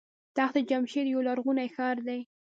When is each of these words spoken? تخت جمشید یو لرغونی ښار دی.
تخت 0.37 0.55
جمشید 0.69 1.05
یو 1.13 1.21
لرغونی 1.27 1.67
ښار 1.75 1.97
دی. 2.07 2.19